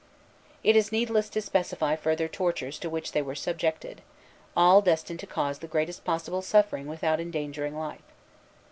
It 0.63 0.75
is 0.75 0.91
needless 0.91 1.29
to 1.29 1.41
specify 1.43 1.95
further 1.95 2.25
the 2.25 2.33
tortures 2.33 2.79
to 2.79 2.89
which 2.89 3.11
they 3.11 3.21
were 3.21 3.35
subjected, 3.35 4.01
all 4.57 4.81
designed 4.81 5.19
to 5.19 5.27
cause 5.27 5.59
the 5.59 5.67
greatest 5.67 6.03
possible 6.03 6.41
suffering 6.41 6.87
without 6.87 7.19
endangering 7.19 7.77
life. 7.77 8.01